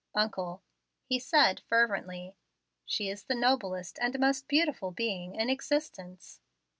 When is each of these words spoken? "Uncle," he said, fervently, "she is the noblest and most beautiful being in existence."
"Uncle," 0.15 0.63
he 1.03 1.19
said, 1.19 1.59
fervently, 1.69 2.35
"she 2.87 3.07
is 3.07 3.23
the 3.25 3.35
noblest 3.35 3.99
and 4.01 4.17
most 4.19 4.47
beautiful 4.47 4.89
being 4.89 5.35
in 5.35 5.47
existence." 5.47 6.39